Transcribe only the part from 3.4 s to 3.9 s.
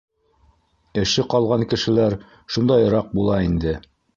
инде.